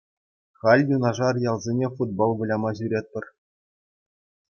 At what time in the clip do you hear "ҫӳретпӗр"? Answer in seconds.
2.77-3.25